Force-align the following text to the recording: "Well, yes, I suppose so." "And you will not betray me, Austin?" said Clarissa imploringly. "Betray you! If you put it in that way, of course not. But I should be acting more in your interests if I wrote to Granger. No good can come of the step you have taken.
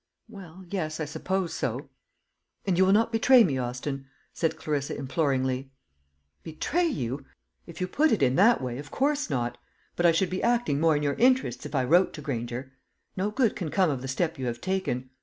"Well, 0.27 0.65
yes, 0.67 0.99
I 0.99 1.05
suppose 1.05 1.53
so." 1.53 1.91
"And 2.65 2.75
you 2.75 2.85
will 2.87 2.91
not 2.91 3.11
betray 3.11 3.43
me, 3.43 3.59
Austin?" 3.59 4.07
said 4.33 4.57
Clarissa 4.57 4.97
imploringly. 4.97 5.69
"Betray 6.41 6.87
you! 6.87 7.23
If 7.67 7.79
you 7.79 7.87
put 7.87 8.11
it 8.11 8.23
in 8.23 8.33
that 8.35 8.63
way, 8.63 8.79
of 8.79 8.89
course 8.89 9.29
not. 9.29 9.59
But 9.95 10.07
I 10.07 10.11
should 10.11 10.31
be 10.31 10.41
acting 10.41 10.79
more 10.79 10.95
in 10.97 11.03
your 11.03 11.13
interests 11.19 11.67
if 11.67 11.75
I 11.75 11.83
wrote 11.83 12.13
to 12.13 12.21
Granger. 12.23 12.71
No 13.15 13.29
good 13.29 13.55
can 13.55 13.69
come 13.69 13.91
of 13.91 14.01
the 14.01 14.07
step 14.07 14.39
you 14.39 14.47
have 14.47 14.59
taken. 14.59 15.11